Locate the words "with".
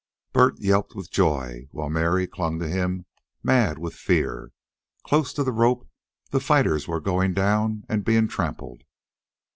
0.95-1.11, 3.77-3.93